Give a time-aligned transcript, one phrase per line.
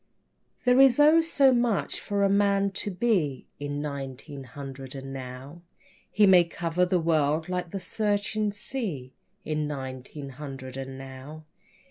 [0.63, 5.61] There is oh, so much for a man to be In nineteen hundred and now.
[6.09, 9.13] He may cover the world like the searching sea
[9.45, 11.45] In nineteen hundred and now.